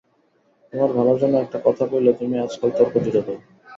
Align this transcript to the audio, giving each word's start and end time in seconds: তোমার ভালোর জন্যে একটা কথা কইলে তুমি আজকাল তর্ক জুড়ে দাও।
তোমার 0.73 0.89
ভালোর 0.97 1.17
জন্যে 1.21 1.37
একটা 1.39 1.57
কথা 1.65 1.83
কইলে 1.91 2.11
তুমি 2.19 2.35
আজকাল 2.39 2.69
তর্ক 2.77 2.93
জুড়ে 3.03 3.21
দাও। 3.25 3.37